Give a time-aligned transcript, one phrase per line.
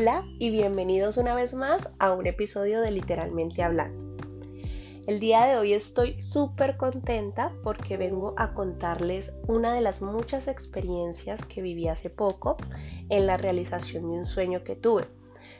[0.00, 4.16] Hola y bienvenidos una vez más a un episodio de Literalmente Hablando.
[5.06, 10.48] El día de hoy estoy súper contenta porque vengo a contarles una de las muchas
[10.48, 12.56] experiencias que viví hace poco
[13.10, 15.04] en la realización de un sueño que tuve.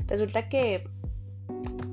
[0.07, 0.89] Resulta que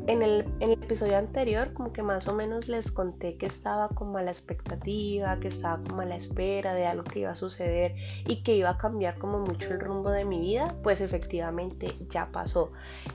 [0.08, 4.22] en el, episodio anterior como que más o menos les conté que estaba como a
[4.22, 7.94] la expectativa, que estaba como a la espera de algo que iba a suceder
[8.26, 12.30] y que iba a cambiar como mucho el rumbo de mi vida, pues efectivamente ya
[12.32, 12.72] pasó.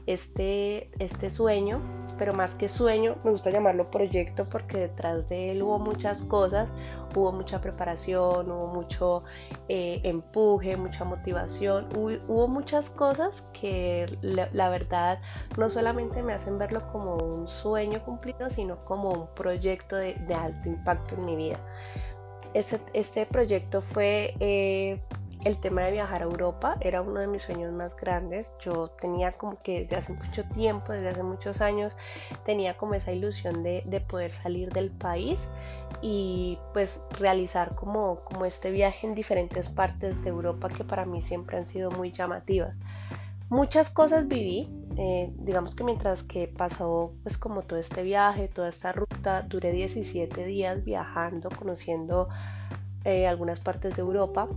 [0.06, 1.80] Este, este sueño,
[2.18, 6.68] pero más que sueño, me gusta llamarlo proyecto porque detrás de él hubo muchas cosas,
[7.14, 9.24] hubo mucha preparación, hubo mucho
[9.68, 15.20] eh, empuje, mucha motivación, hubo, muchas cosas que la, verdad
[15.56, 20.68] no solamente me hacen verlo como un sueño cumplido, sino como un proyecto de, alto
[20.68, 21.58] impacto en mi vida.
[22.54, 25.00] Este, proyecto fue eh,
[25.44, 28.52] el tema de viajar a Europa era uno de mis sueños más grandes.
[28.60, 31.96] Yo tenía como que desde hace mucho tiempo, desde hace muchos años,
[32.44, 35.48] tenía como esa ilusión de, poder salir del país
[36.00, 41.22] y pues realizar como, como este viaje en diferentes partes de Europa que para mí
[41.22, 42.74] siempre han sido muy llamativas.
[43.48, 48.68] Muchas cosas viví, eh, digamos que mientras que pasó pues como todo este viaje, toda
[48.68, 52.28] esta ruta, duré 17 días viajando, conociendo
[53.04, 54.48] eh, algunas partes de Europa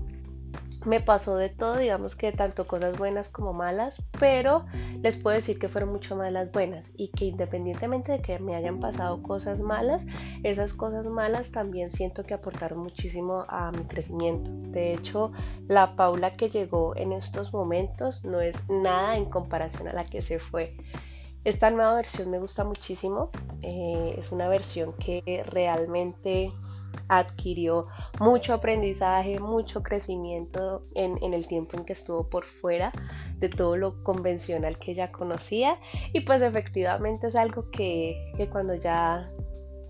[0.85, 4.65] me pasó de todo, digamos que tanto cosas buenas como malas, pero
[5.01, 8.55] les puedo decir que fueron mucho más las buenas y que independientemente de que me
[8.55, 10.05] hayan pasado cosas malas,
[10.43, 14.51] esas cosas malas también siento que aportaron muchísimo a mi crecimiento.
[14.71, 15.31] De hecho,
[15.67, 20.21] la Paula que llegó en estos momentos no es nada en comparación a la que
[20.21, 20.75] se fue.
[21.43, 23.29] Esta nueva versión me gusta muchísimo,
[23.61, 26.51] eh, es una versión que realmente
[27.09, 27.87] adquirió
[28.19, 32.91] mucho aprendizaje, mucho crecimiento en, el tiempo en que estuvo por fuera
[33.37, 35.79] de todo lo convencional que ya conocía
[36.13, 39.29] y pues efectivamente es algo que, cuando ya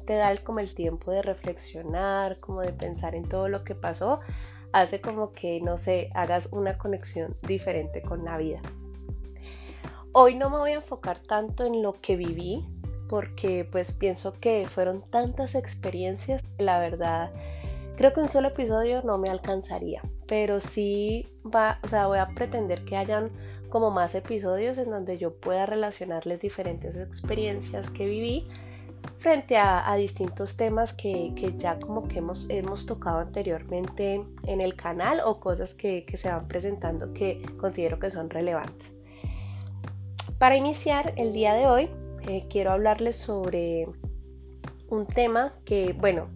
[0.06, 4.20] te da como el tiempo de reflexionar, como de pensar en todo lo que pasó,
[4.72, 8.62] hace como que, no sé, hagas una conexión diferente con la vida.
[10.12, 12.66] Hoy no me voy a enfocar tanto en lo que viví,
[13.08, 17.32] porque pues pienso que fueron tantas experiencias que la verdad
[17.96, 22.28] creo que un solo episodio no me alcanzaría, pero sí va, o sea, voy a
[22.28, 23.32] pretender que hayan
[23.70, 28.48] como más episodios en donde yo pueda relacionarles diferentes experiencias que viví
[29.18, 35.22] frente a, distintos temas que, ya como que hemos, hemos tocado anteriormente en el canal
[35.24, 38.94] o cosas que, que se van presentando que considero que son relevantes.
[40.40, 41.90] Para iniciar el día de hoy
[42.50, 43.88] quiero hablarles sobre
[44.90, 46.28] un tema que, bueno,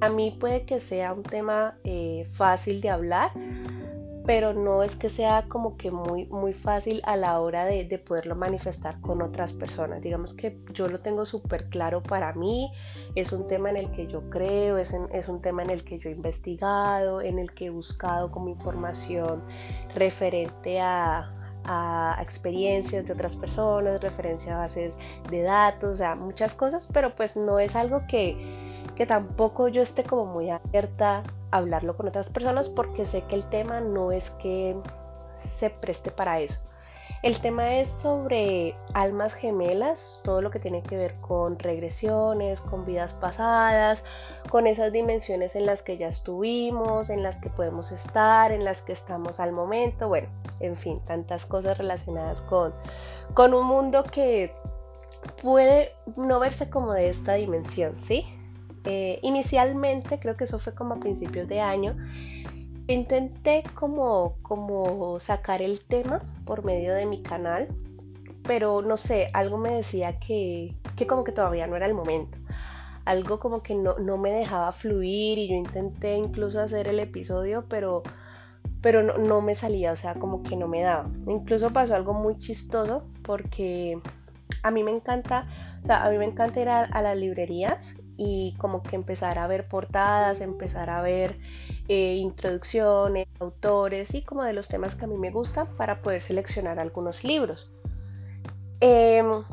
[0.00, 3.30] a mí puede que sea un tema eh, fácil de hablar,
[4.26, 8.34] pero no es que sea como que muy, muy fácil a la hora de, poderlo
[8.34, 10.02] manifestar con otras personas.
[10.02, 12.70] Digamos que yo lo tengo súper claro para mí,
[13.14, 14.92] es un tema en el que yo creo, es
[15.28, 19.42] un tema en el que yo he investigado, en el que he buscado como información
[19.94, 24.96] referente a, a experiencias de otras personas, referencia a bases
[25.30, 28.36] de datos, o sea, muchas cosas, pero pues no es algo que,
[28.94, 33.34] que tampoco yo esté como muy abierta a hablarlo con otras personas porque sé que
[33.34, 34.76] el tema no es que
[35.58, 36.60] se preste para eso.
[37.26, 42.86] El tema es sobre almas gemelas, todo lo que tiene que ver con regresiones, con
[42.86, 44.04] vidas pasadas,
[44.48, 48.80] con esas dimensiones en las que ya estuvimos, en las que podemos estar, en las
[48.80, 50.28] que estamos al momento, bueno,
[50.60, 52.72] en fin, tantas cosas relacionadas con,
[53.34, 54.54] con un mundo que
[55.42, 58.24] puede no verse como de esta dimensión, ¿sí?
[58.84, 61.96] Eh, inicialmente, creo que eso fue como a principios de año,
[62.88, 67.66] Intenté como, como sacar el tema por medio de mi canal,
[68.44, 72.38] pero no sé, algo me decía que, que como que todavía no era el momento.
[73.04, 77.64] Algo como que no, no, me dejaba fluir y yo intenté incluso hacer el episodio,
[77.68, 78.04] pero,
[78.82, 81.10] pero no, no me salía, o sea, como que no me daba.
[81.26, 84.00] Incluso pasó algo muy chistoso porque
[84.62, 85.48] a mí me encanta,
[85.82, 89.46] o sea, a mí me encanta ir a las librerías y como que empezar a
[89.46, 91.38] ver portadas, empezar a ver
[91.88, 96.22] eh, introducciones, autores y como de los temas que a mí me gustan para poder
[96.22, 97.70] seleccionar algunos libros.
[98.80, 99.44] Em,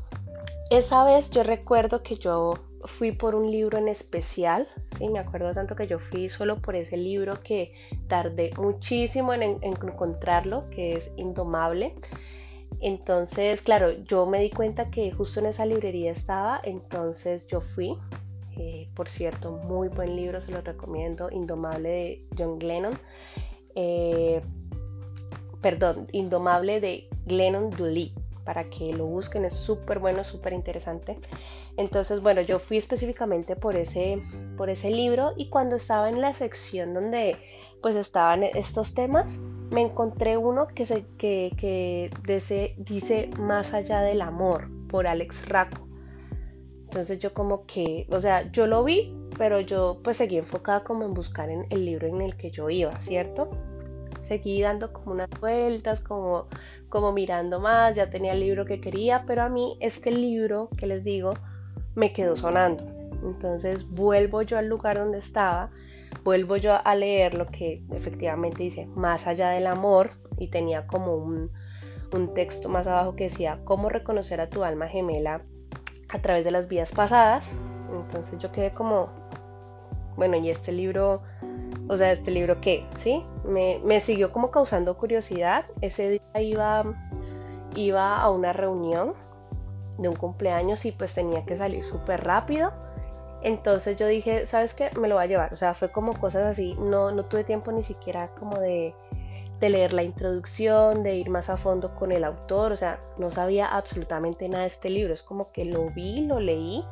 [0.69, 2.53] esa vez yo recuerdo que yo
[2.85, 4.67] fui por un libro en especial,
[4.97, 7.73] sí, me acuerdo tanto que yo fui solo por ese libro que
[8.07, 11.95] tardé muchísimo en, en encontrarlo, que es Indomable.
[12.81, 17.97] Entonces, claro, yo me di cuenta que justo en esa librería estaba, entonces yo fui,
[18.57, 22.93] eh, por cierto, muy buen libro, se lo recomiendo, Indomable de John Glennon.
[23.75, 24.41] Eh,
[25.61, 28.13] perdón, Indomable de Glennon Dooley.
[28.43, 31.17] para que lo busquen, es súper bueno, súper interesante.
[31.77, 34.21] Entonces, bueno, yo fui específicamente por ese,
[34.57, 37.37] por ese libro y cuando estaba en la sección donde
[37.81, 39.37] pues estaban estos temas,
[39.71, 42.09] me encontré uno que, se, que, que
[42.77, 45.92] dice Más allá del amor por Alex Racco.
[46.93, 51.03] Entonces yo como que, o sea, yo lo vi, pero yo pues seguí enfocada como
[51.05, 53.49] en buscar en el libro en el que yo iba, ¿cierto?
[54.19, 56.45] Seguí dando como unas vueltas, como,
[56.89, 60.85] como mirando más, ya tenía el libro que quería, pero a mí este libro que
[60.85, 61.33] les digo
[61.95, 62.83] me quedó sonando.
[63.23, 65.71] Entonces vuelvo yo al lugar donde estaba,
[66.23, 71.15] vuelvo yo a leer lo que efectivamente dice, más allá del amor, y tenía como
[71.15, 71.49] un,
[72.13, 75.41] un texto más abajo que decía, cómo reconocer a tu alma gemela
[76.13, 77.49] a través de las vidas pasadas.
[77.91, 79.09] Entonces yo quedé como,
[80.15, 81.21] bueno, ¿y este libro?
[81.89, 82.85] O sea, ¿este libro qué?
[82.95, 83.25] ¿Sí?
[83.43, 85.65] Me, me siguió como causando curiosidad.
[85.81, 86.85] Ese día iba,
[87.75, 89.13] iba a una reunión
[89.97, 92.71] de un cumpleaños y pues tenía que salir súper rápido.
[93.41, 94.89] Entonces yo dije, ¿sabes qué?
[94.99, 95.53] Me lo voy a llevar.
[95.53, 96.75] O sea, fue como cosas así.
[96.79, 98.95] No, no tuve tiempo ni siquiera como de
[99.59, 103.31] de leer la introducción, de ir más a fondo con el autor, o sea, no
[103.31, 106.83] sabía absolutamente nada de este libro, es como que lo vi, lo leí,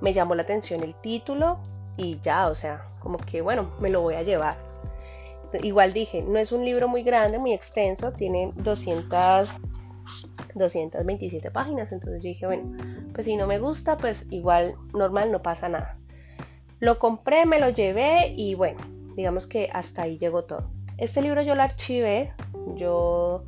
[0.00, 1.58] me llamó la atención el título
[1.96, 4.56] y ya, o sea, como que bueno, me lo voy a llevar.
[5.62, 9.50] Igual dije, no es un libro muy grande, muy extenso, tiene 200,
[10.54, 12.76] 227 páginas, entonces dije, bueno,
[13.12, 15.98] pues si no me gusta, pues igual normal, no pasa nada.
[16.78, 18.80] Lo compré, me lo llevé y bueno,
[19.16, 20.70] digamos que hasta ahí llegó todo.
[21.00, 22.32] Este libro yo lo archivé,
[22.76, 23.44] yo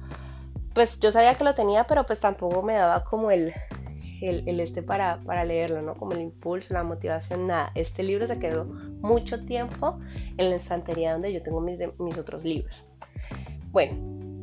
[0.75, 3.53] pues yo sabía que lo tenía, pero pues tampoco me daba como el,
[4.23, 5.95] el, este para, para, leerlo, ¿no?
[5.95, 7.71] Como el impulso, la motivación, nada.
[7.75, 9.99] Este libro se quedó mucho tiempo
[10.39, 12.87] en la estantería donde yo tengo mis, mis otros libros.
[13.71, 13.95] Bueno,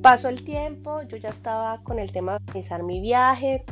[0.03, 3.65] pasó el tiempo, yo ya estaba con el tema de organizar mi viaje,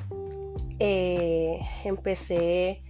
[0.80, 2.82] eh, empecé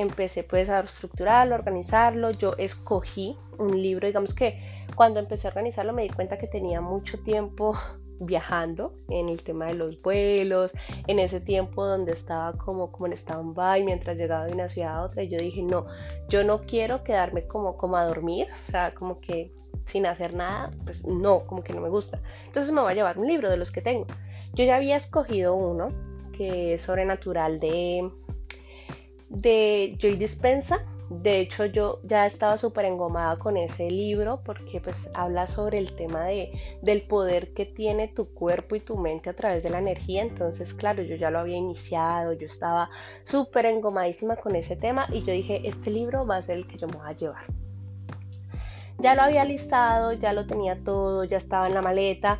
[0.00, 4.60] empecé pues a estructurarlo, organizarlo, yo escogí un libro, digamos que
[4.94, 7.74] cuando empecé a organizarlo me di cuenta que tenía mucho tiempo
[8.20, 10.72] viajando en el tema de los vuelos,
[11.06, 15.02] en ese tiempo donde estaba como, como en stand-by mientras llegaba de una ciudad a
[15.04, 15.86] otra y yo dije, no,
[16.28, 19.52] yo no quiero quedarme como, como a dormir, o sea, como que
[19.86, 22.20] sin hacer nada, pues no, como que no me gusta.
[22.46, 24.06] Entonces me voy a llevar un libro de los que tengo.
[24.52, 25.88] Yo ya había escogido uno
[26.40, 28.10] que es sobrenatural de
[29.30, 30.84] de Joy Dispensa.
[31.08, 35.96] De hecho, yo ya estaba súper engomada con ese libro porque pues habla sobre el
[35.96, 39.78] tema de, del poder que tiene tu cuerpo y tu mente a través de la
[39.78, 40.22] energía.
[40.22, 42.90] Entonces, claro, yo ya lo había iniciado, yo estaba
[43.24, 46.78] súper engomadísima con ese tema y yo dije, este libro va a ser el que
[46.78, 47.44] yo me voy a llevar.
[48.98, 52.38] Ya lo había listado, ya lo tenía todo, ya estaba en la maleta.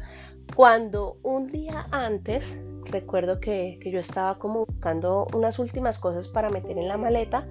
[0.55, 2.57] Cuando un día antes
[2.91, 7.47] recuerdo que, yo estaba como buscando unas últimas cosas para meter en la maleta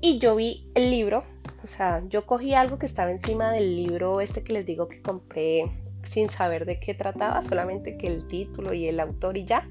[0.00, 1.24] y yo vi el libro,
[1.64, 5.02] o sea, yo cogí algo que estaba encima del libro este que les digo que
[5.02, 5.64] compré
[6.04, 9.66] sin saber de qué trataba, solamente que el título y el autor y ya.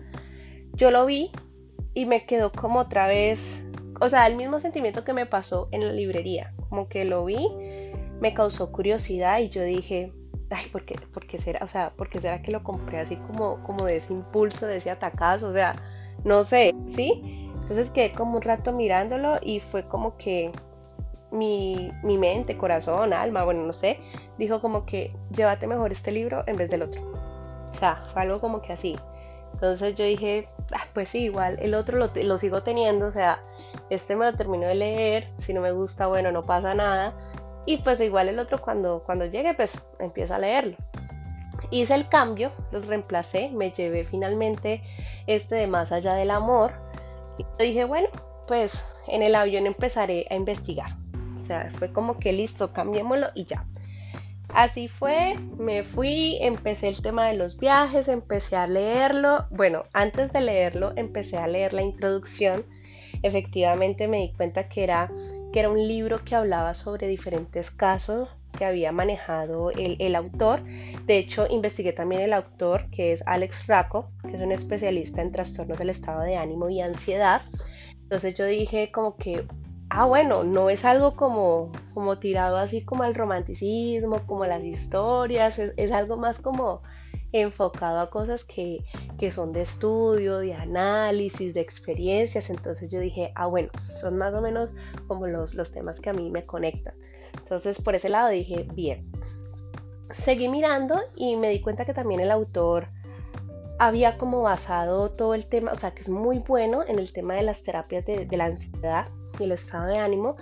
[0.74, 1.32] Yo lo vi
[1.94, 3.64] y me quedó como otra vez,
[4.02, 7.48] o sea, el mismo sentimiento que me pasó en la librería, como que lo vi,
[8.20, 10.12] me causó curiosidad y yo dije,
[10.50, 11.64] ay, ¿por qué, será?
[11.64, 14.92] O sea, ¿por será que lo compré así como, como de ese impulso, de ese
[14.92, 15.48] atacazo?
[15.48, 15.76] O sea,
[16.24, 17.50] no sé, ¿sí?
[17.54, 20.52] Entonces quedé como un rato mirándolo y fue como que
[21.32, 24.00] mi, mi mente, corazón, alma, bueno, no sé,
[24.38, 27.02] dijo como que llévate mejor este libro en vez del otro.
[27.72, 28.96] O sea, fue algo como que así.
[29.54, 33.40] Entonces yo dije, ah, pues sí, igual el otro lo, lo sigo teniendo, o sea,
[33.90, 37.14] este me lo termino de leer, si no me gusta, bueno, no pasa nada
[37.66, 40.78] y pues igual el otro cuando, cuando llegue pues empiezo a leerlo.
[41.72, 44.84] Hice el cambio, los reemplacé, me llevé finalmente
[45.28, 46.74] este de Más allá del amor
[47.38, 48.08] y dije, bueno,
[48.48, 50.96] pues en el avión empezaré a investigar.
[51.34, 53.66] O sea, fue como que listo, cambiémoslo y ya.
[54.54, 59.48] Así fue, me fui, empecé el tema de los viajes, empecé a leerlo.
[59.50, 62.66] Bueno, antes de leerlo, empecé a leer la introducción.
[63.22, 65.12] Efectivamente me di cuenta que era
[65.56, 70.62] que era un libro que hablaba sobre diferentes casos que había manejado el, autor.
[71.06, 75.32] De hecho, investigué también el autor, que es Alex Racco, que es un especialista en
[75.32, 77.44] trastornos del estado de ánimo y ansiedad.
[78.02, 79.48] Entonces yo dije como que,
[79.92, 85.58] ah, bueno, no es algo como, como tirado así como al romanticismo, como las historias,
[85.58, 86.82] es algo más como
[87.42, 88.84] enfocado a cosas que,
[89.32, 92.50] son de estudio, de análisis, de experiencias.
[92.50, 94.70] Entonces yo dije, ah, bueno, son más o menos
[95.08, 96.94] como los, los temas que a mí me conectan.
[97.38, 99.12] Entonces por ese lado dije, bien.
[100.12, 102.88] Seguí mirando y me di cuenta que también el autor
[103.78, 107.36] había como basado todo el tema, o sea, que es muy bueno en el tema
[107.36, 109.08] de las terapias de, la ansiedad
[109.40, 110.38] y el estado de ánimo,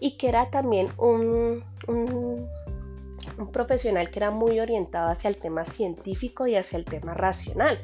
[0.00, 2.48] y que era también un, un,
[3.46, 7.80] profesional que era muy orientado hacia el tema científico y hacia el tema racional.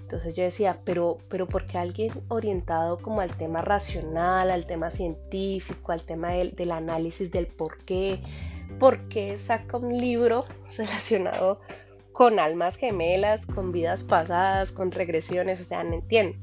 [0.00, 4.90] Entonces yo decía, pero, pero ¿por qué alguien orientado como al tema racional, al tema
[4.90, 8.20] científico, al tema del, del análisis del por qué?
[8.78, 10.44] ¿Por qué saca un libro
[10.76, 11.60] relacionado
[12.12, 16.36] con almas gemelas, con vidas pasadas, con regresiones, o sea, no entiendo.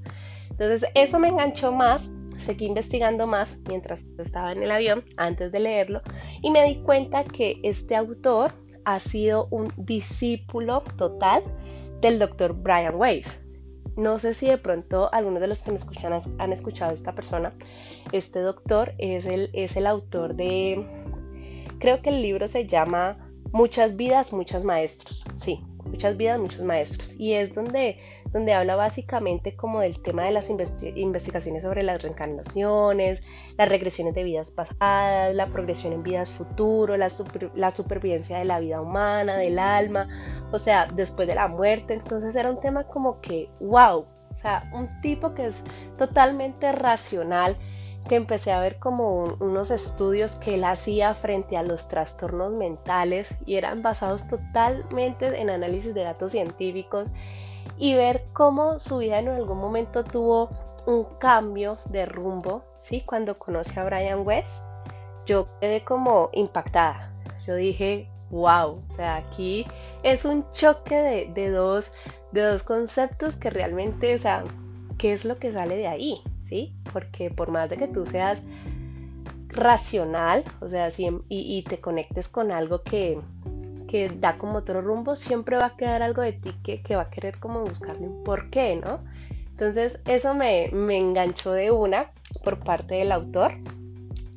[0.49, 5.59] Entonces eso me enganchó más, seguí investigando más mientras estaba en el avión, antes de
[5.59, 6.01] leerlo,
[6.41, 8.53] y me di cuenta que este autor
[8.85, 11.43] ha sido un discípulo total
[12.01, 13.43] del doctor Brian Weiss.
[13.97, 17.51] No sé si de pronto algunos de los que me escuchan han escuchado esta persona.
[18.11, 20.85] Este doctor es el, es el autor de,
[21.79, 23.17] creo que el libro se llama
[23.51, 25.25] Muchas vidas, muchos maestros.
[25.37, 27.15] Sí, muchas vidas, muchos maestros.
[27.17, 27.99] Y es donde,
[28.31, 33.21] donde habla básicamente como del tema de las investigaciones sobre las reencarnaciones,
[33.57, 37.09] las regresiones de vidas pasadas, la progresión en vidas futuras, la,
[37.55, 40.07] la supervivencia de la vida humana, del alma,
[40.51, 41.93] o sea, después de la muerte.
[41.93, 45.63] Entonces era un tema como que, wow, o sea, un tipo que es
[45.97, 47.57] totalmente racional
[48.07, 53.35] que empecé a ver como unos estudios que él hacía frente a los trastornos mentales
[53.45, 57.07] y eran basados totalmente en análisis de datos científicos
[57.77, 60.49] y ver cómo su vida en algún momento tuvo
[60.85, 63.01] un cambio de rumbo, ¿sí?
[63.05, 64.63] Cuando conocí a Brian West,
[65.25, 67.11] yo quedé como impactada.
[67.45, 69.65] Yo dije, wow, o sea, aquí
[70.03, 71.91] es un choque de, de dos,
[72.31, 74.43] de dos conceptos que realmente, o sea,
[74.97, 76.21] ¿qué es lo que sale de ahí?
[76.47, 76.73] ¿sí?
[76.93, 78.41] Porque por más de que tú seas
[79.49, 80.89] racional, o sea,
[81.29, 83.19] y, te conectes con algo que,
[84.19, 87.39] da como otro rumbo, siempre va a quedar algo de ti que, va a querer
[87.39, 88.99] como buscarle un porqué, ¿no?
[89.51, 92.11] Entonces eso me, me enganchó de una
[92.43, 93.53] por parte del autor.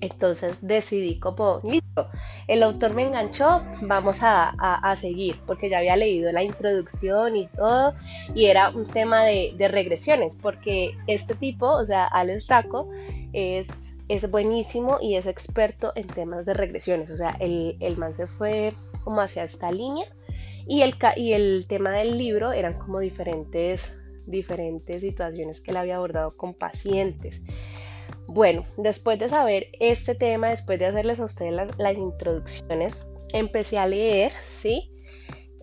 [0.01, 2.09] Entonces decidí como, listo,
[2.49, 7.95] el autor me enganchó, vamos a, seguir, porque ya había leído la introducción y todo,
[8.35, 12.89] y era un tema de, regresiones, porque este tipo, o sea, Alex Raco,
[13.33, 18.13] es, es buenísimo y es experto en temas de regresiones, o sea, el, el man
[18.13, 18.75] se fue
[19.05, 20.07] como hacia esta línea,
[20.67, 25.97] y el, y el tema del libro eran como diferentes, diferentes situaciones que él había
[25.97, 27.43] abordado con pacientes.
[28.27, 32.97] Bueno, después de saber este tema, después de hacerles a ustedes las, introducciones,
[33.33, 34.93] empecé a leer, ¿sí?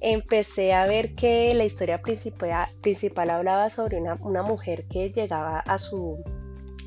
[0.01, 5.77] Empecé a ver que la historia principal, principal hablaba sobre una, mujer que llegaba a
[5.79, 6.23] su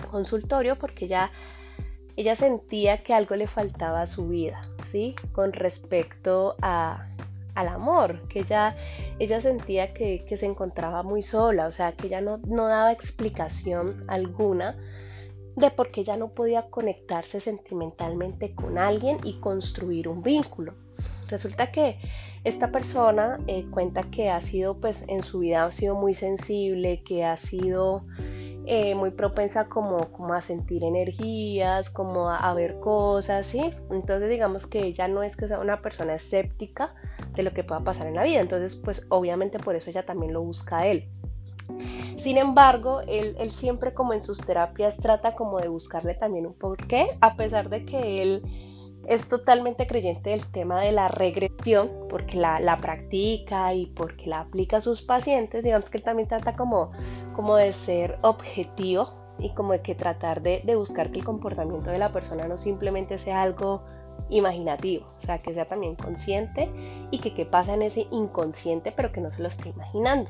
[0.02, 1.30] consultorio porque ella,
[2.16, 5.14] ella sentía que algo le faltaba a su vida, ¿sí?
[5.33, 7.09] Con respecto a,
[7.54, 8.76] al amor, que ella,
[9.19, 14.04] ella sentía que, se encontraba muy sola, o sea, que ella no, no daba explicación
[14.09, 14.76] alguna
[15.57, 20.75] de por qué ya no podía conectarse sentimentalmente con alguien y construir un vínculo.
[21.28, 21.99] Resulta que
[22.45, 27.02] esta persona eh, cuenta que ha sido, pues en su vida ha sido muy sensible,
[27.04, 28.04] que ha sido
[28.67, 33.75] eh, muy propensa como, como a sentir energías, como a, ver cosas, ¿sí?
[33.90, 36.95] Entonces digamos que ella no es que sea una persona escéptica
[37.35, 40.33] de lo que pueda pasar en la vida, entonces pues obviamente por eso ella también
[40.33, 41.09] lo busca a él.
[42.19, 47.17] Sin embargo, él, siempre como en sus terapias trata como de buscarle también un porqué,
[47.21, 48.43] a pesar de que él
[49.09, 54.76] es totalmente creyente del tema de la regresión, porque la, practica y porque la aplica
[54.76, 56.93] a sus pacientes, digamos que él también trata como,
[57.40, 61.97] como de ser objetivo y como de que tratar de, buscar que el comportamiento de
[61.97, 63.80] la persona no simplemente sea algo
[64.28, 66.70] imaginativo, o sea, que sea también consciente
[67.11, 70.28] y que qué pasa en ese inconsciente, pero que no se lo esté imaginando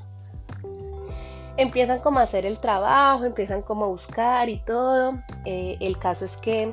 [1.57, 5.19] empiezan como a hacer el trabajo, empiezan como a buscar y todo.
[5.45, 6.73] Eh, el caso es que,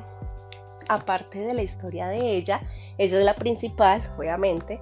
[0.88, 2.62] aparte de la historia de ella,
[2.96, 4.80] ella es la principal, obviamente,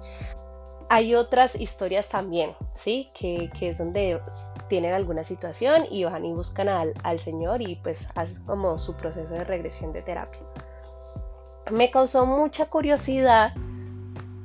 [0.89, 3.09] hay otras historias también, ¿sí?
[3.13, 4.19] Que, es donde
[4.67, 8.95] tienen alguna situación y van y buscan al, al Señor y pues hacen como su
[8.95, 10.41] proceso de regresión de terapia.
[11.71, 13.53] Me causó mucha curiosidad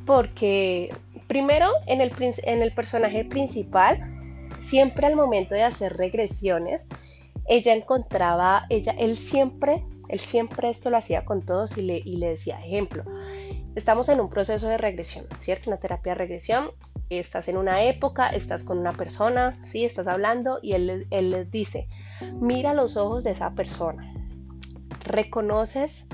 [0.07, 0.95] porque
[1.27, 3.99] primero en el, en el personaje principal
[4.61, 6.87] siempre al momento de hacer regresiones,
[7.47, 12.17] ella encontraba, ella, él siempre, él siempre esto lo hacía con todos y le, y
[12.17, 13.05] le decía, ejemplo,
[13.75, 15.71] estamos en un proceso de regresión, ¿cierto?
[15.71, 16.71] Una terapia de regresión,
[17.19, 21.51] estás en una época, estás con una persona, sí, estás hablando y él, él les
[21.51, 21.89] dice,
[22.41, 24.13] mira los ojos de esa persona,
[25.05, 26.07] reconoces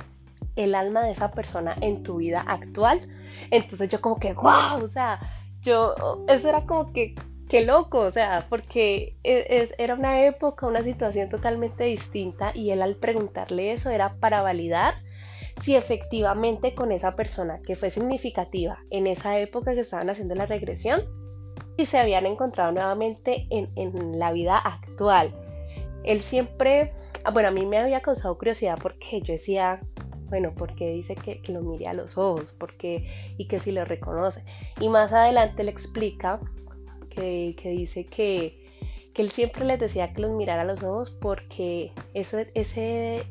[0.56, 3.08] el alma de esa persona en tu vida actual.
[3.50, 5.20] Entonces yo como que, wow, o sea,
[5.60, 5.94] yo,
[6.28, 7.14] eso era como que
[7.48, 12.82] qué loco, o sea, porque e, era una época, una situación totalmente distinta y él
[12.82, 14.94] al preguntarle eso era para validar
[15.62, 20.46] si efectivamente con esa persona que fue significativa en esa época que estaban haciendo la
[20.46, 21.02] regresión,
[21.78, 25.32] y se habían encontrado nuevamente en, la vida actual.
[26.04, 26.92] Él siempre,
[27.32, 29.80] bueno, a mí me había causado curiosidad porque yo decía,
[30.28, 33.06] bueno, porque dice que, lo mire a los ojos, porque
[33.38, 34.44] y que si lo reconoce.
[34.80, 36.40] Y más adelante le explica
[37.10, 38.66] que, dice que,
[39.14, 43.24] él siempre les decía que los mirara a los ojos porque eso, ese,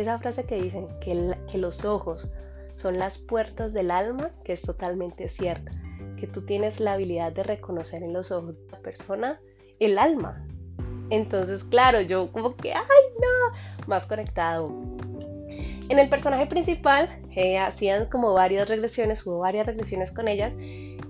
[0.00, 2.28] esa frase que dicen, que, los ojos
[2.74, 5.70] son las puertas del alma, que es totalmente cierta
[6.20, 9.40] que tú tienes la habilidad de reconocer en los ojos de la persona
[9.80, 10.46] el alma.
[11.08, 12.82] Entonces, claro, yo como que, ay,
[13.18, 14.70] no, más conectado.
[15.88, 20.54] En el personaje principal eh, hacían como varias regresiones, hubo varias regresiones con ellas,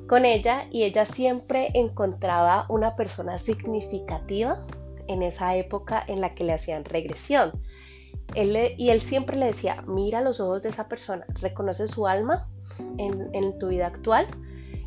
[0.09, 4.65] con ella y ella siempre encontraba una persona significativa
[5.09, 7.53] en esa época en la que le hacían regresión.
[8.35, 12.49] Él y él siempre le decía, mira los ojos de esa persona, reconoce su alma
[12.99, 14.27] en, en tu vida actual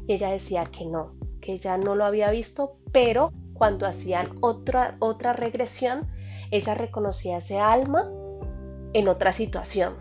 [0.07, 4.95] y ella decía que no, que ella no lo había visto, pero cuando hacían otra,
[4.99, 6.07] otra regresión,
[6.51, 8.09] ella reconocía ese alma
[8.93, 9.93] en otra situación.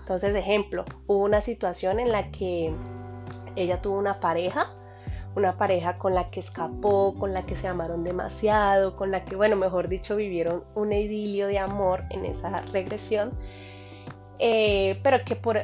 [0.00, 2.72] Entonces, ejemplo, hubo una situación en la que
[3.56, 4.74] ella tuvo una pareja,
[5.38, 9.36] una pareja con la que escapó, con la que se amaron demasiado, con la que,
[9.36, 13.32] bueno, mejor dicho, vivieron un idilio de amor en esa regresión,
[14.38, 15.60] eh, pero que por,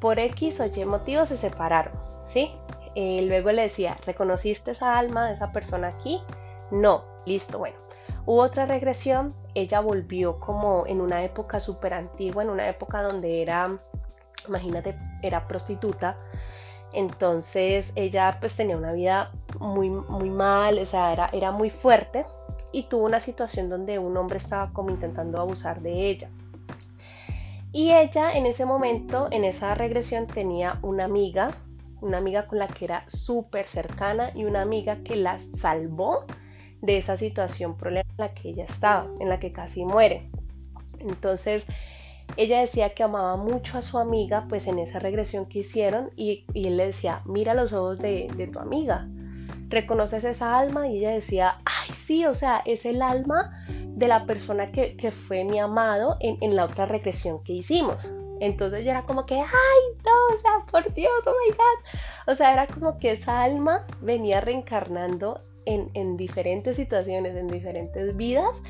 [0.00, 1.92] por X o Y motivo se separaron,
[2.26, 2.50] ¿sí?
[2.96, 6.20] Eh, luego le decía, ¿reconociste esa alma de esa persona aquí?
[6.70, 7.76] No, listo, bueno.
[8.26, 13.42] Hubo otra regresión, ella volvió como en una época súper antigua, en una época donde
[13.42, 13.78] era,
[14.46, 16.16] imagínate, era prostituta.
[16.92, 22.26] Entonces ella pues tenía una vida muy, muy mal, o sea, era, era muy fuerte
[22.72, 26.28] y tuvo una situación donde un hombre estaba como intentando abusar de ella.
[27.72, 31.52] Y ella en ese momento, en esa regresión, tenía una amiga
[32.00, 36.24] una amiga con la que era súper cercana y una amiga que la salvó
[36.80, 40.30] de esa situación problema en la que ella estaba, en la que casi muere.
[40.98, 41.66] Entonces,
[42.36, 46.44] ella decía que amaba mucho a su amiga, pues en esa regresión que hicieron, y,
[46.54, 49.08] él le decía, mira los ojos de, tu amiga,
[49.68, 50.88] ¿reconoces esa alma?
[50.88, 55.44] Y ella decía, ay, sí, o sea, es el alma de la persona que, fue
[55.44, 58.08] mi amado en, en la otra regresión que hicimos.
[58.40, 62.32] Entonces yo era como que, ay, no, o sea, por Dios, oh my God.
[62.32, 68.62] O sea, era como que esa alma venía reencarnando en, diferentes situaciones, en diferentes vidas,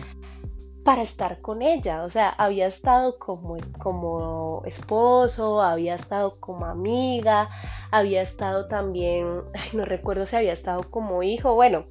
[0.85, 2.05] para estar con ella.
[2.05, 7.49] O sea, había estado como, como esposo, había estado como amiga,
[7.91, 11.85] había estado también, no recuerdo si había estado como hijo, bueno,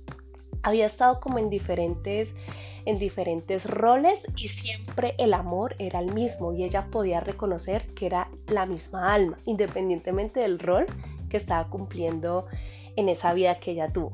[0.64, 2.34] había estado como en diferentes
[2.86, 8.08] en diferentes roles y siempre el amor era el mismo y ella podía reconocer que
[8.08, 10.86] era la misma alma, independientemente del rol
[11.30, 12.48] que estaba cumpliendo
[12.96, 14.14] en esa vida que ella tuvo.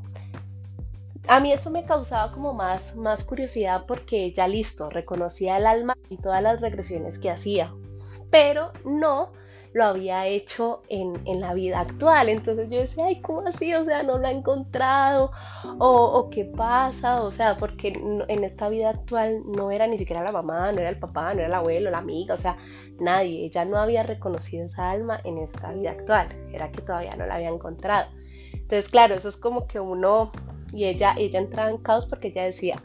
[1.28, 5.96] A mí eso me causaba como más, más curiosidad porque ella listo, reconocía el alma
[6.10, 7.74] y todas las regresiones que hacía,
[8.30, 9.32] pero no
[9.76, 12.30] lo había hecho en, la vida actual.
[12.30, 13.74] Entonces yo decía, ay, ¿cómo así?
[13.74, 15.32] O sea, no lo ha encontrado,
[15.80, 20.32] o, qué pasa, o sea, porque en esta vida actual no era ni siquiera la
[20.32, 22.56] mamá, no era el papá, no era el abuelo, la amiga, o sea,
[23.02, 27.26] nadie, ella no había reconocido esa alma en esta vida actual, era que todavía no
[27.26, 28.08] la había encontrado.
[28.54, 30.32] Entonces, claro, eso es como que uno,
[30.74, 32.84] y ella, ella entraba en caos porque ella decía,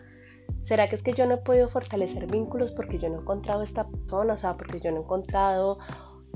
[0.62, 3.62] ¿Será que es que yo no he podido fortalecer vínculos porque yo no he encontrado
[3.62, 4.34] esta persona?
[4.34, 5.78] O sea, porque yo no he encontrado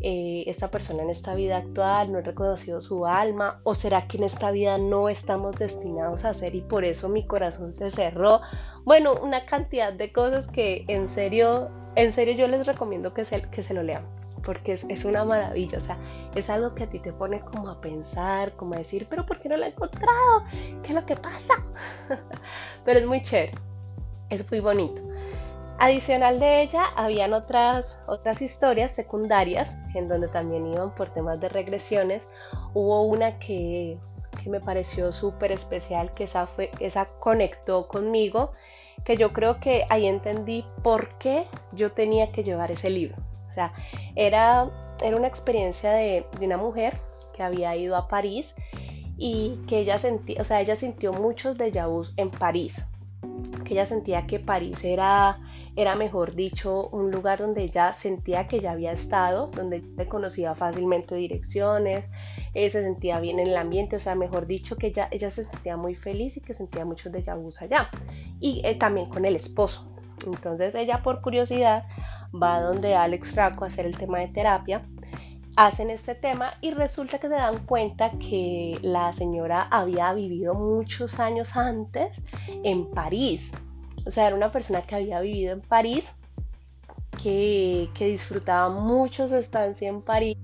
[0.01, 4.19] eh, esta persona en esta vida actual no he reconocido su alma o será que
[4.19, 8.41] en esta vida no estamos destinados a hacer y por eso mi corazón se cerró
[8.85, 13.43] bueno una cantidad de cosas que en serio en serio yo les recomiendo que se,
[13.43, 14.05] que se lo lean
[14.45, 15.99] porque es, es, una maravilla, o sea,
[16.35, 19.41] es algo que a ti te pone como a pensar, como a decir, pero ¿por
[19.41, 20.45] qué no lo he encontrado?
[20.83, 21.55] ¿Qué es lo que pasa?
[22.85, 23.53] pero es muy chévere,
[24.31, 25.03] es muy bonito.
[25.79, 31.49] Adicional de ella, habían otras, otras historias secundarias en donde también iban por temas de
[31.49, 32.29] regresiones.
[32.75, 33.99] Hubo una que,
[34.47, 38.53] me pareció súper especial, que esa, fue, esa conectó conmigo,
[39.05, 43.17] que yo creo que ahí entendí por qué yo tenía que llevar ese libro.
[43.55, 43.73] O sea,
[44.17, 44.69] era,
[45.01, 47.01] era una experiencia de, de una mujer
[47.33, 48.57] que había ido a París
[49.17, 52.85] y que ella sentía, o sea, ella sintió muchos déjà vus en París,
[53.65, 55.39] que ella sentía que París era
[55.77, 61.17] era mejor dicho un lugar donde ella sentía que ya había estado, donde conocía fácilmente
[61.17, 62.05] direcciones,
[62.55, 65.77] se sentía bien en el ambiente, o sea, mejor dicho, que ella, ella se sentía
[65.77, 67.91] muy feliz y que sentía muchos de vus allá.
[68.39, 69.94] Y también con el esposo.
[70.27, 71.85] Entonces ella por curiosidad
[72.35, 74.83] va donde Alex Raco a hacer el tema de terapia
[75.57, 81.21] hacen este tema y resulta que se dan cuenta que la señora había vivido muchos
[81.21, 82.17] años antes
[82.65, 83.53] en París.
[84.05, 86.15] O sea, era una persona que había vivido en París,
[87.23, 90.37] que, que disfrutaba mucho su estancia en París,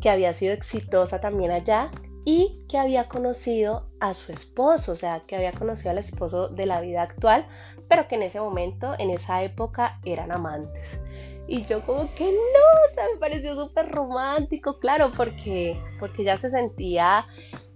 [0.00, 1.90] que había sido exitosa también allá
[2.24, 6.66] y que había conocido a su esposo, o sea, que había conocido al esposo de
[6.66, 7.46] la vida actual,
[7.88, 11.00] pero que en ese momento, en esa época, eran amantes.
[11.46, 16.38] Y yo como que no, o sea, me pareció súper romántico, claro, porque, porque ya
[16.38, 17.26] se sentía,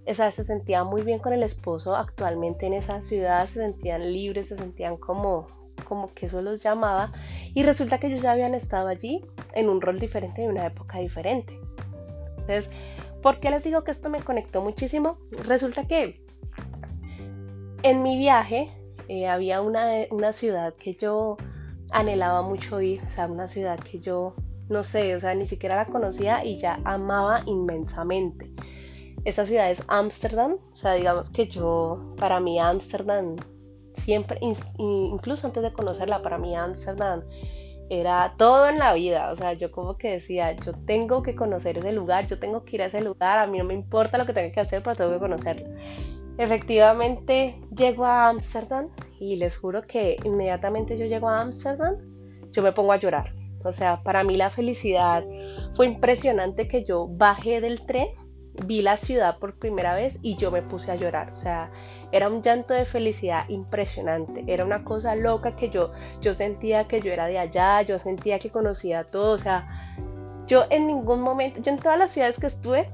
[0.07, 4.11] o sea, se sentía muy bien con el esposo actualmente en esa ciudad, se sentían
[4.11, 5.45] libres, se sentían como,
[5.87, 7.11] como que eso los llamaba.
[7.53, 10.97] Y resulta que ellos ya habían estado allí en un rol diferente y una época
[10.97, 11.59] diferente.
[12.39, 12.71] Entonces,
[13.21, 15.17] ¿por qué les digo que esto me conectó muchísimo?
[15.31, 16.23] Resulta que
[17.83, 18.71] en mi viaje
[19.07, 21.37] eh, había una, una ciudad que yo
[21.91, 24.35] anhelaba mucho ir, o sea, una ciudad que yo,
[24.69, 28.51] no sé, o sea, ni siquiera la conocía y ya amaba inmensamente.
[29.25, 33.35] Esta ciudad es Ámsterdam, o sea, digamos que yo, para mí Ámsterdam,
[33.95, 34.39] siempre,
[34.77, 37.23] incluso antes de conocerla, para mí Ámsterdam
[37.89, 41.77] era todo en la vida, o sea, yo como que decía, yo tengo que conocer
[41.79, 44.25] ese lugar, yo tengo que ir a ese lugar, a mí no me importa lo
[44.25, 45.67] que tenga que hacer, pero tengo que conocerlo.
[46.37, 51.97] Efectivamente, llego a Ámsterdam y les juro que inmediatamente yo llego a Ámsterdam,
[52.51, 53.33] yo me pongo a llorar.
[53.65, 55.25] O sea, para mí la felicidad
[55.73, 58.07] fue impresionante que yo bajé del tren,
[58.65, 61.31] vi la ciudad por primera vez y yo me puse a llorar.
[61.33, 61.71] O sea,
[62.11, 64.43] era un llanto de felicidad impresionante.
[64.47, 68.39] Era una cosa loca que yo, yo sentía que yo era de allá, yo sentía
[68.39, 69.33] que conocía todo.
[69.33, 69.67] O sea,
[70.47, 72.89] yo en ningún momento, yo en todas las ciudades que estuve,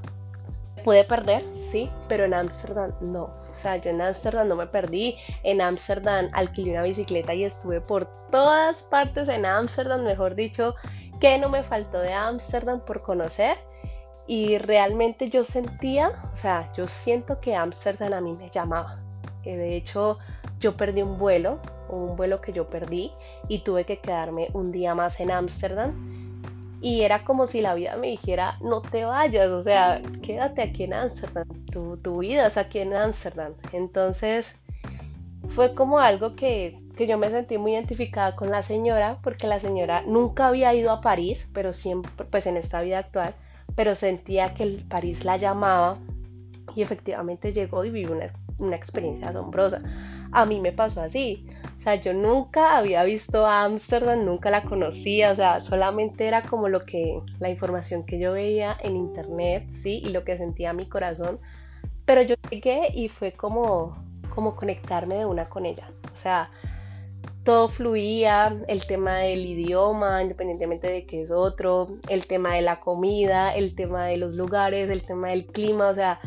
[0.84, 3.24] pude perder, sí, pero en Ámsterdam no.
[3.24, 5.18] O sea, yo en Ámsterdam no me perdí.
[5.44, 10.76] En Ámsterdam alquilé una bicicleta y estuve por todas partes en Ámsterdam, mejor dicho,
[11.20, 13.58] que no me faltó de Ámsterdam por conocer.
[14.28, 19.00] Y realmente yo sentía, o sea, yo siento que Ámsterdam a mí me llamaba.
[19.44, 20.18] De hecho,
[20.60, 21.60] yo perdí un vuelo,
[21.90, 23.12] un vuelo que yo perdí
[23.48, 26.16] y tuve que quedarme un día más en Ámsterdam
[26.86, 30.84] y era como si la vida me dijera, no te vayas, o sea, quédate aquí
[30.84, 33.54] en Ámsterdam, tu, tu, vida es aquí en Ámsterdam.
[33.74, 34.56] Entonces
[35.50, 39.60] fue como algo que, que yo me sentí muy identificada con la señora, porque la
[39.60, 43.34] señora nunca había ido a París, pero siempre, pues en esta vida actual,
[43.75, 45.97] pero sentía que el París la llamaba
[46.75, 49.82] y efectivamente llegó y vivió una, una experiencia asombrosa.
[50.32, 51.47] A mí me pasó así
[51.86, 56.84] sea, yo nunca había visto Ámsterdam, nunca la conocía, o sea, solamente era como lo
[56.84, 61.39] que, la información que yo veía en internet, sí, y lo que sentía mi corazón.
[62.06, 63.95] Pero yo llegué y fue como,
[64.34, 65.88] como conectarme de una con ella.
[66.12, 66.49] O sea,
[67.45, 72.79] todo fluía, el tema del idioma, independientemente de que es otro, el tema de la
[72.81, 76.19] comida, el tema de los lugares, el tema del clima, o sea,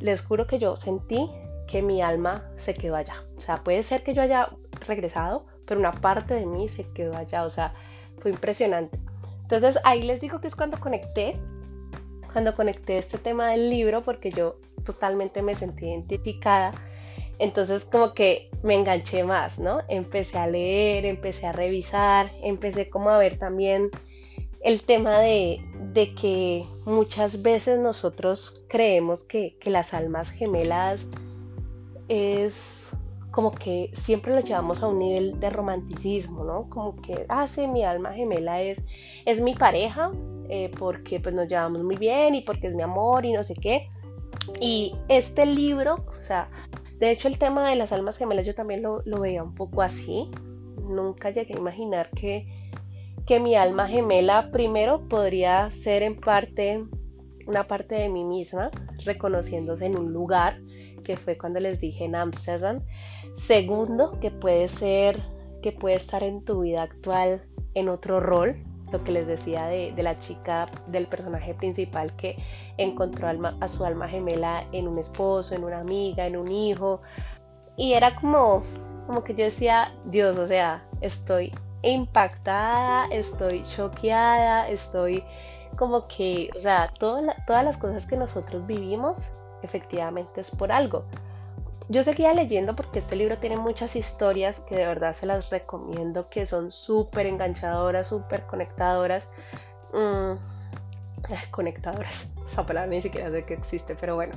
[0.00, 1.28] les juro que yo sentí
[1.66, 3.16] que mi alma se quedó allá.
[3.36, 4.48] O sea, puede ser que yo haya
[4.86, 7.74] regresado, pero una parte de mí se quedó allá, o sea,
[8.18, 8.98] fue impresionante.
[9.42, 11.36] Entonces ahí les digo que es cuando conecté,
[12.32, 16.72] cuando conecté este tema del libro, porque yo totalmente me sentí identificada.
[17.44, 19.80] Entonces como que me enganché más, ¿no?
[19.88, 23.90] Empecé a leer, empecé a revisar, empecé como a ver también
[24.62, 25.60] el tema de,
[25.92, 31.04] de que muchas veces nosotros creemos que, que las almas gemelas
[32.08, 32.54] es
[33.30, 36.70] como que siempre lo llevamos a un nivel de romanticismo, ¿no?
[36.70, 38.82] Como que, ah, sí, mi alma gemela es,
[39.26, 40.12] es mi pareja,
[40.48, 43.54] eh, porque pues nos llevamos muy bien y porque es mi amor y no sé
[43.54, 43.90] qué.
[44.62, 46.48] Y este libro, o sea,
[46.98, 50.30] de hecho el tema de las almas gemelas yo también lo, veía un poco así.
[50.82, 52.46] Nunca llegué a imaginar que,
[53.26, 56.84] que mi alma gemela primero podría ser en parte
[57.46, 58.70] una parte de mí misma,
[59.04, 60.58] reconociéndose en un lugar,
[61.04, 62.80] que fue cuando les dije en Ámsterdam,
[63.34, 65.20] Segundo, que puede ser,
[65.62, 68.56] que puede estar en tu vida actual en otro rol,
[68.94, 72.36] lo que les decía de, la chica, del personaje principal que
[72.78, 73.28] encontró
[73.60, 77.00] a su alma gemela en un esposo, en una amiga, en un hijo.
[77.76, 78.62] Y era como,
[79.08, 81.52] como que yo decía, Dios, o sea, estoy
[81.82, 85.24] impactada, estoy choqueada, estoy
[85.76, 89.18] como que, o sea, todas las cosas que nosotros vivimos
[89.62, 91.04] efectivamente es por algo.
[91.88, 96.28] Yo seguía leyendo porque este libro tiene muchas historias que de verdad se las recomiendo,
[96.30, 99.28] que son súper enganchadoras, súper conectadoras.
[99.92, 100.34] Mm,
[101.50, 102.30] conectadoras.
[102.46, 104.34] esa palabra ni siquiera sé que existe, pero bueno,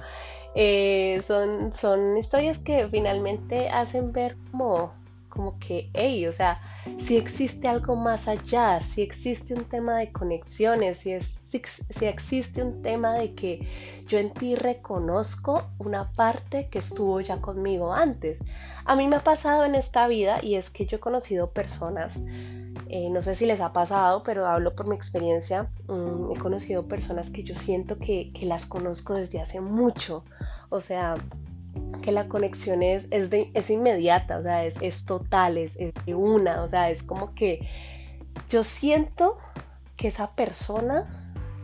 [0.56, 4.94] eh, son, son historias que finalmente hacen ver como,
[5.30, 6.62] como que, hey, o sea,
[7.00, 12.82] si existe algo más allá, si existe un tema de conexiones, si, si, existe un
[12.82, 13.68] tema de que
[14.08, 18.40] yo en ti reconozco una parte que estuvo ya conmigo antes.
[18.86, 22.16] A mí me ha pasado en esta vida y es que yo he conocido personas,
[22.90, 26.88] eh, no sé si les ha pasado, pero hablo por mi experiencia, mm, he conocido
[26.88, 30.24] personas que yo siento que, que las conozco desde hace mucho.
[30.70, 31.16] O sea,
[32.02, 36.64] que la conexión es, es, es inmediata, o sea, es, es total, es, de una,
[36.64, 37.68] o sea, es como que
[38.50, 39.38] yo siento
[39.96, 41.10] que esa persona,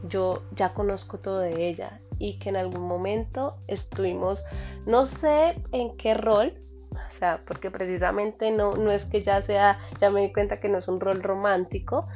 [0.07, 4.43] yo ya conozco todo de ella y que en algún momento estuvimos,
[4.85, 6.53] no sé en qué rol,
[6.91, 10.69] o sea, porque precisamente no, no es que ya sea, ya me di cuenta que
[10.69, 12.07] no es un rol romántico,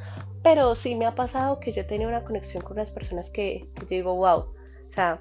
[0.42, 3.82] pero sí me ha pasado que yo tenía una conexión con las personas que, que
[3.82, 5.20] yo digo, wow, o sea,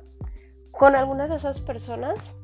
[0.71, 2.36] con algunas de esas personas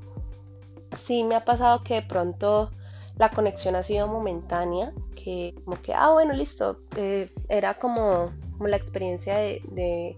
[0.96, 2.72] sí me ha pasado que de pronto
[3.18, 8.78] la conexión ha sido momentánea, que como que, ah, bueno, listo, eh, era como, la
[8.78, 10.18] experiencia de,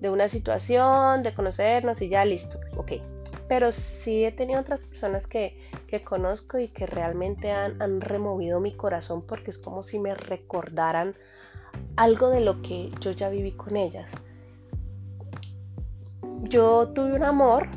[0.00, 2.92] de, una situación, de conocernos y ya, listo, ok.
[3.48, 8.58] Pero sí he tenido otras personas que, que conozco y que realmente han, han removido
[8.58, 11.14] mi corazón porque es como si me recordaran
[11.96, 14.10] algo de lo que yo ya viví con ellas.
[16.42, 17.68] Yo tuve un amor,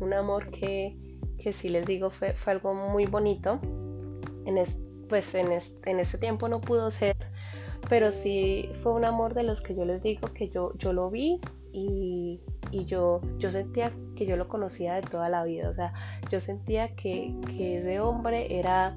[0.00, 0.96] un amor que
[1.44, 3.60] que sí les digo fue, fue algo muy bonito.
[4.46, 4.56] En
[5.10, 5.52] pues en,
[5.84, 7.14] en ese tiempo no pudo ser,
[7.90, 11.10] pero sí fue un amor de los que yo les digo que yo, yo lo
[11.10, 11.38] vi
[11.70, 15.68] y, y yo, yo sentía que yo lo conocía de toda la vida.
[15.68, 15.92] O sea,
[16.30, 18.96] yo sentía que, que ese hombre era,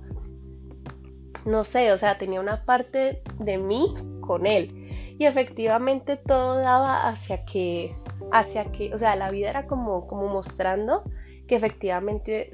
[1.46, 5.16] no sé, o sea, tenía una parte de mí con él.
[5.20, 7.94] Y efectivamente todo daba hacia que,
[8.32, 11.04] hacia que, o sea, la vida era como, como mostrando
[11.48, 12.52] que efectivamente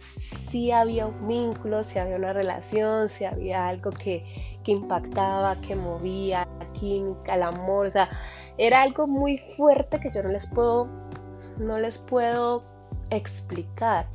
[0.50, 4.24] sí había un vínculo, sí había una relación, sí había algo que,
[4.66, 8.10] impactaba, que movía, la química, el amor, o sea,
[8.58, 10.88] era algo muy fuerte que yo no les puedo,
[11.58, 12.64] no les puedo
[13.10, 14.08] explicar.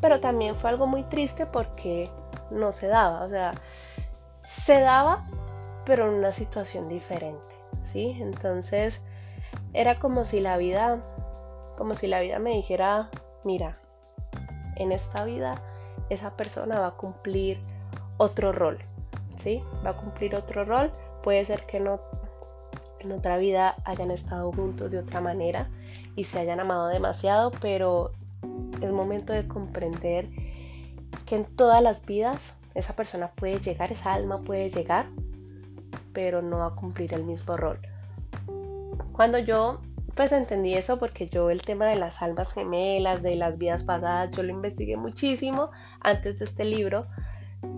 [0.00, 2.10] Pero también fue algo muy triste porque
[2.50, 3.52] no se daba, o sea,
[4.44, 5.28] se daba,
[5.84, 8.16] pero en una situación diferente, ¿sí?
[8.20, 9.02] Entonces
[9.72, 11.02] era como si la vida,
[11.76, 13.10] como si la vida me dijera,
[13.44, 13.78] mira,
[14.76, 15.54] en esta vida,
[16.10, 17.58] esa persona va a cumplir
[18.16, 18.78] otro rol,
[19.38, 19.62] ¿sí?
[19.84, 20.92] Va a cumplir otro rol.
[21.22, 22.00] Puede ser que no,
[23.00, 25.68] en otra vida hayan estado juntos de otra manera
[26.16, 28.12] y se hayan amado demasiado, pero
[28.80, 30.28] es momento de comprender
[31.26, 35.06] que en todas las vidas esa persona puede llegar, esa alma puede llegar,
[36.12, 37.78] pero no va a cumplir el mismo rol.
[39.12, 39.80] Cuando yo
[40.14, 44.30] pues entendí eso porque yo el tema de las almas gemelas, de las vidas pasadas,
[44.30, 47.06] yo lo investigué muchísimo antes de este libro.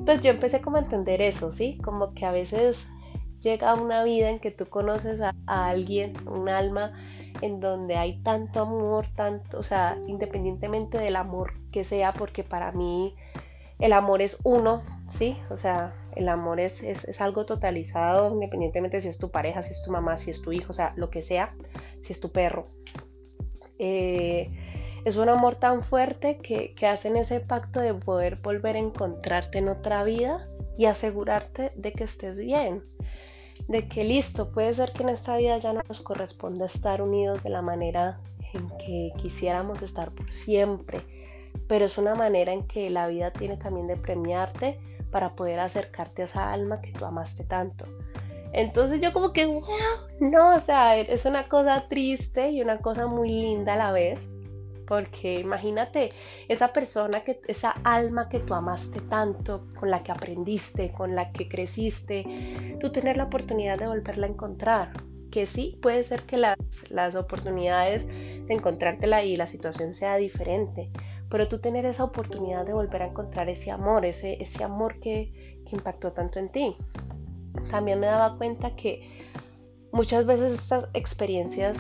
[0.05, 1.79] Pues yo empecé como a entender eso, ¿sí?
[1.83, 2.87] Como que a veces
[3.41, 6.93] llega una vida en que tú conoces a, alguien, un alma,
[7.41, 12.73] en donde hay tanto amor, tanto, o sea, independientemente del amor que sea, porque para
[12.73, 13.15] mí
[13.79, 15.39] el amor es uno, ¿sí?
[15.51, 19.73] O sea, el amor es, es, es algo totalizado, independientemente si es tu pareja, si
[19.73, 21.55] es tu mamá, si es tu hijo, o sea, lo que sea
[22.03, 22.69] si es tu perro.
[23.79, 24.51] Eh,
[25.05, 29.59] es un amor tan fuerte que, que hacen ese pacto de poder volver a encontrarte
[29.59, 32.83] en otra vida y asegurarte de que estés bien.
[33.69, 37.43] De que listo, puede ser que en esta vida ya no nos corresponda estar unidos
[37.43, 38.21] de la manera
[38.53, 41.01] en que quisiéramos estar por siempre,
[41.69, 44.79] pero es una manera en que la vida tiene también de premiarte
[45.11, 47.87] para poder acercarte a esa alma que tú amaste tanto.
[48.53, 49.63] Entonces yo como que, wow,
[50.21, 54.29] no, o sea, es una cosa triste y una cosa muy linda a la vez.
[54.87, 56.13] Porque imagínate
[56.49, 61.33] esa persona, que, esa alma que tú amaste tanto, con la que aprendiste, con la
[61.33, 62.25] que creciste,
[62.79, 64.93] tú tener la oportunidad de volverla a encontrar.
[65.33, 66.57] Que sí, puede ser que las,
[66.89, 70.91] las oportunidades de encontrártela y la situación sea diferente,
[71.29, 75.63] pero tú tener esa oportunidad de volver a encontrar ese amor, ese, ese amor que,
[75.69, 76.77] que impactó tanto en ti
[77.71, 79.25] también me daba cuenta que
[79.93, 81.79] muchas veces estas experiencias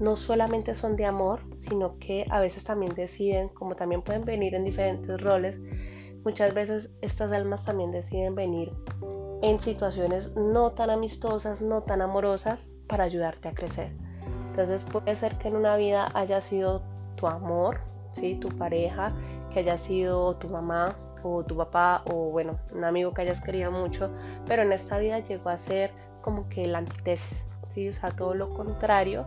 [0.00, 4.54] no solamente son de amor, sino que a veces también deciden, como también pueden venir
[4.54, 5.60] en diferentes roles,
[6.24, 8.72] muchas veces estas almas también deciden venir
[9.42, 13.94] en situaciones no tan amistosas, no tan amorosas, para ayudarte a crecer.
[14.50, 16.82] Entonces puede ser que en una vida haya sido
[17.16, 17.80] tu amor,
[18.12, 18.34] ¿sí?
[18.36, 19.14] tu pareja,
[19.52, 23.70] que haya sido tu mamá, o tu papá o bueno, un amigo que hayas querido
[23.70, 24.10] mucho,
[24.46, 25.90] pero en esta vida llegó a ser
[26.22, 27.88] como que el antítesis, ¿sí?
[27.88, 29.24] o sea, todo lo contrario,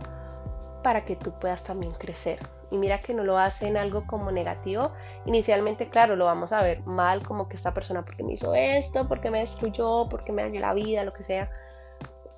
[0.82, 2.38] para que tú puedas también crecer.
[2.70, 4.92] Y mira que no lo hacen algo como negativo.
[5.26, 9.06] Inicialmente, claro, lo vamos a ver mal, como que esta persona, porque me hizo esto?
[9.08, 10.08] porque me destruyó?
[10.08, 11.04] porque me dañó la vida?
[11.04, 11.50] Lo que sea.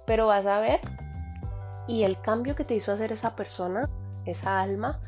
[0.07, 0.81] Pero vas a ver.
[1.87, 3.88] Y el cambio que te hizo hacer esa persona,
[4.25, 5.01] esa alma,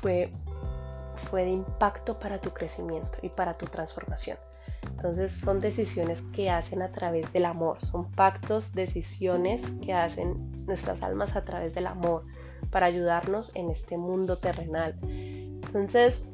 [0.00, 0.32] fue,
[1.16, 4.38] fue de impacto para tu crecimiento y para tu transformación.
[4.90, 11.02] Entonces son decisiones que hacen a través del amor, son pactos, decisiones que hacen nuestras
[11.02, 12.24] almas a través del amor
[12.70, 14.96] para ayudarnos en este mundo terrenal.
[15.02, 16.26] Entonces,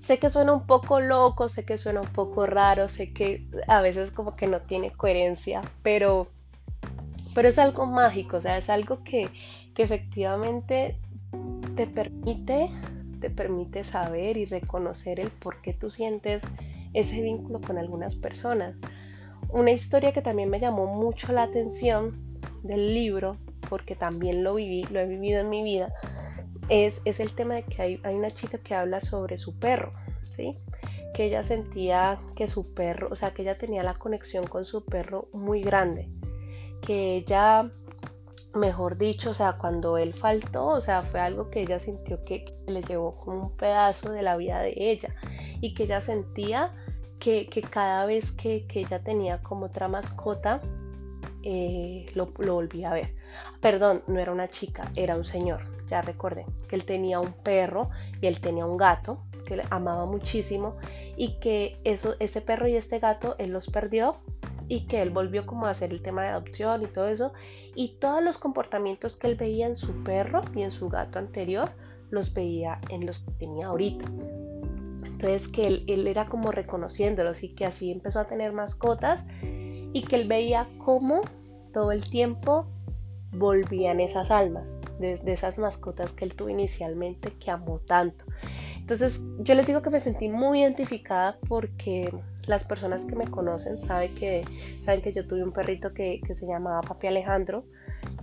[0.00, 3.80] sé que suena un poco loco, sé que suena un poco raro, sé que a
[3.80, 6.28] veces como que no tiene coherencia, pero,
[7.34, 9.28] pero es algo mágico, o sea, es algo que,
[9.74, 10.98] que efectivamente
[11.74, 12.70] te permite,
[13.24, 16.42] te permite saber y reconocer el por qué tú sientes
[16.92, 18.76] ese vínculo con algunas personas.
[19.48, 23.38] Una historia que también me llamó mucho la atención del libro,
[23.70, 25.90] porque también lo viví, lo he vivido en mi vida,
[26.68, 29.94] es, es el tema de que hay, hay, una chica que habla sobre su perro,
[30.28, 30.58] ¿sí?
[31.14, 34.84] Que ella sentía que su perro, o sea, que ella tenía la conexión con su
[34.84, 36.10] perro muy grande,
[36.82, 37.70] que ella,
[38.54, 42.44] mejor dicho, o sea, cuando él faltó, o sea, fue algo que ella sintió que,
[42.44, 45.14] que le llevó como un pedazo de la vida de ella
[45.60, 46.72] y que ella sentía
[47.18, 50.60] que, cada vez que, ella tenía como otra mascota,
[51.42, 53.14] eh, lo, lo volvía a ver.
[53.60, 57.90] Perdón, no era una chica, era un señor, ya recordé, que él tenía un perro
[58.20, 60.76] y él tenía un gato que le amaba muchísimo
[61.16, 64.16] y que eso, ese perro y este gato él los perdió
[64.74, 67.32] y que él volvió como a hacer el tema de adopción y todo eso
[67.74, 71.70] y todos los comportamientos que él veía en su perro y en su gato anterior
[72.10, 74.04] los veía en los que tenía ahorita
[75.04, 80.16] entonces que él, era como reconociéndolos y que así empezó a tener mascotas y que
[80.16, 81.20] él veía cómo
[81.72, 82.66] todo el tiempo
[83.32, 88.24] volvían esas almas de, esas mascotas que él tuvo inicialmente que amó tanto.
[88.84, 92.14] Entonces yo les digo que me sentí muy identificada porque
[92.46, 94.44] las personas que me conocen saben que,
[94.82, 97.64] saben que yo tuve un perrito que, se llamaba Papi Alejandro,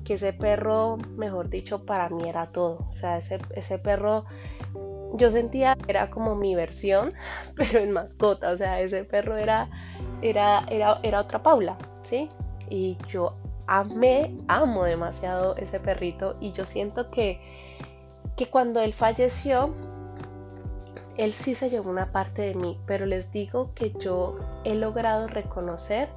[0.06, 2.86] que ese perro, mejor dicho, para mí era todo.
[2.88, 4.26] O sea, ese, ese perro
[5.16, 7.12] yo sentía que era como mi versión,
[7.56, 9.68] pero en mascota, o sea, ese perro era,
[10.22, 12.30] era, era, era otra Paula, ¿sí?
[12.70, 17.42] Y yo amé, amo demasiado ese perrito y yo siento que,
[18.38, 19.74] que cuando él falleció,
[21.18, 25.28] él sí se llevó una parte de mí, pero les digo que yo he logrado
[25.28, 26.10] reconocer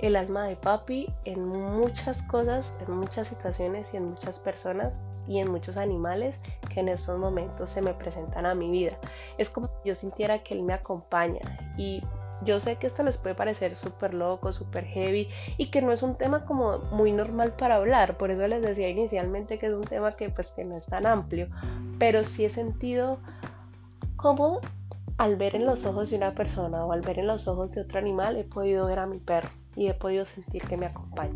[0.00, 5.38] el alma de papi en muchas cosas, en muchas situaciones y en muchas personas y
[5.38, 6.38] en muchos animales
[6.72, 8.98] que en estos momentos se me presentan a mi vida.
[9.38, 11.40] Es como si yo sintiera que él me acompaña
[11.78, 12.02] y
[12.42, 16.02] yo sé que esto les puede parecer súper loco, súper heavy y que no es
[16.02, 19.84] un tema como muy normal para hablar, por eso les decía inicialmente que es un
[19.84, 21.48] tema que pues que no es tan amplio,
[21.98, 23.18] pero sí he sentido
[24.24, 24.62] como
[25.18, 27.82] al ver en los ojos de una persona o al ver en los ojos de
[27.82, 31.34] otro animal he podido ver a mi perro y he podido sentir que me acompaña.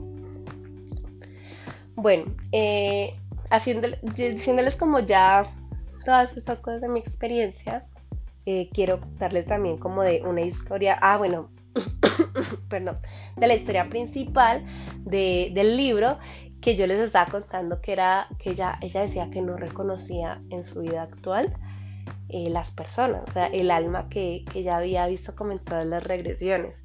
[1.97, 3.15] Bueno, eh,
[4.17, 5.45] diciéndoles como ya
[6.07, 7.85] todas estas cosas de mi experiencia,
[8.47, 11.51] eh, quiero darles también como de una historia, ah bueno,
[12.71, 12.97] perdón,
[13.37, 14.65] de la historia principal
[15.05, 16.19] del libro
[16.63, 20.65] que yo les estaba contando que era que ella, ella decía que no reconocía en
[20.65, 21.55] su vida actual
[22.29, 25.87] eh, las personas, o sea, el alma que, que ya había visto como en todas
[25.87, 26.83] las regresiones.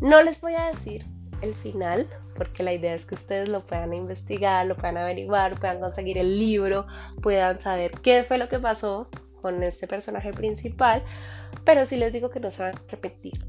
[0.00, 1.06] No les voy a decir
[1.40, 5.80] el final, porque la idea es que ustedes lo puedan investigar, lo puedan averiguar, puedan
[5.80, 6.86] conseguir el libro,
[7.22, 9.08] puedan saber qué fue lo que pasó
[9.40, 11.02] con este personaje principal,
[11.64, 13.44] pero sí les digo que no se van a repetir.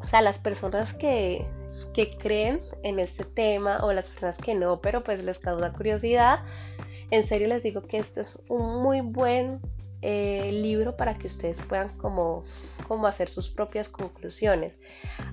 [0.00, 1.44] O sea, las personas que,
[1.92, 6.40] que creen en este tema o las personas que no, pero pues les causa curiosidad,
[7.10, 9.60] en serio les digo que este es un muy buen
[10.02, 12.44] eh, libro para que ustedes puedan como,
[12.88, 14.74] como hacer sus propias conclusiones.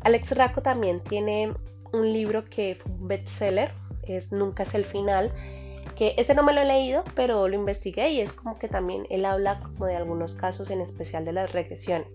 [0.01, 1.53] Alex Racco también tiene
[1.93, 3.72] un libro que fue un bestseller,
[4.03, 5.32] es Nunca es el final,
[5.97, 9.07] que ese no me lo he leído, pero lo investigué y es como que también
[9.09, 12.07] él habla como de algunos casos en especial de las regresiones.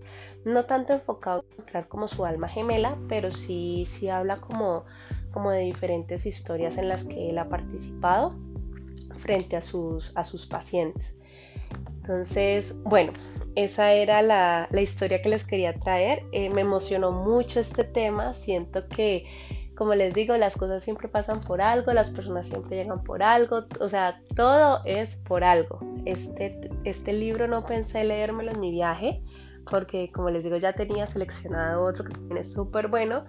[0.44, 4.84] No tanto enfocado en encontrar como su alma gemela, pero sí, sí habla como,
[5.32, 8.36] como de diferentes historias en las que él ha participado
[9.18, 11.16] frente a sus, a sus pacientes.
[12.02, 13.12] Entonces, bueno,
[13.54, 16.24] esa era la, historia que les quería traer.
[16.32, 18.34] Eh, me emocionó mucho este tema.
[18.34, 19.24] Siento que,
[19.76, 23.66] como les digo, las cosas siempre pasan por algo, las personas siempre llegan por algo.
[23.78, 25.78] O sea, todo es por algo.
[26.04, 29.22] Este, este libro no pensé leérmelo en mi viaje,
[29.70, 33.24] porque como les digo, ya tenía seleccionado otro que es súper bueno.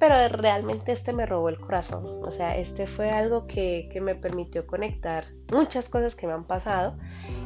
[0.00, 2.06] Pero realmente este me robó el corazón.
[2.22, 6.94] O sea, este fue algo que, me permitió conectar muchas cosas que me han pasado,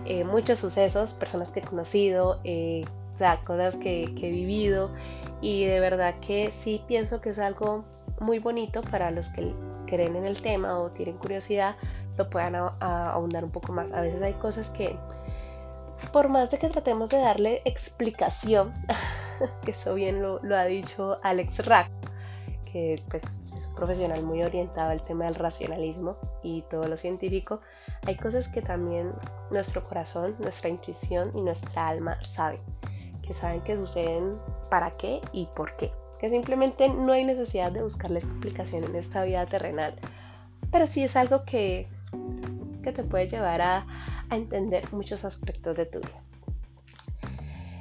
[0.04, 2.84] eh, muchos sucesos, personas que he conocido, eh,
[3.14, 4.94] o sea, cosas que, he vivido
[5.40, 7.84] y de verdad que sí pienso que es algo
[8.20, 9.52] muy bonito para los que
[9.86, 11.74] creen en el tema o tienen curiosidad,
[12.16, 13.92] lo puedan ahondar un poco más.
[13.92, 14.96] A veces hay cosas que,
[16.12, 18.72] por más de que tratemos de darle explicación,
[19.64, 21.90] que eso bien lo, ha dicho Alex Rack,
[22.74, 23.22] que pues
[23.56, 27.60] es un profesional muy orientado al tema del racionalismo y todo lo científico,
[28.04, 29.12] hay cosas que también
[29.52, 32.58] nuestro corazón, nuestra intuición y nuestra alma saben,
[33.22, 34.38] que saben que suceden
[34.70, 39.22] para qué y por qué, que simplemente no hay necesidad de buscarle explicación en esta
[39.22, 39.94] vida terrenal,
[40.72, 41.86] pero sí es algo que
[42.82, 43.86] que te puede llevar a,
[44.30, 46.22] entender muchos aspectos de tu vida.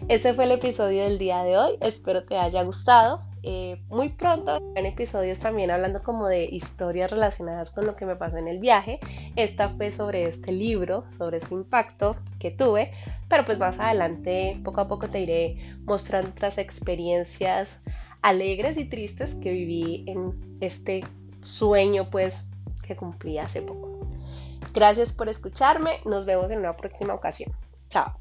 [0.07, 3.23] Este fue el episodio del día de hoy, espero te haya gustado.
[3.45, 8.15] Eh, muy pronto en episodios también hablando como de historias relacionadas con lo que me
[8.15, 8.99] pasó en el viaje.
[9.35, 12.91] Esta fue sobre este libro, sobre este impacto que tuve,
[13.27, 17.79] pero pues más adelante poco a poco te iré mostrando otras experiencias
[18.21, 21.03] alegres y tristes que viví en este
[21.41, 22.45] sueño pues
[22.87, 24.07] que cumplí hace poco.
[24.73, 25.99] Gracias por escucharme.
[26.05, 27.51] Nos vemos en una próxima ocasión.
[27.89, 28.13] Chao.